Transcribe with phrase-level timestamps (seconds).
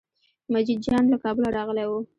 [0.53, 1.91] مجید جان له کابله راغلی و.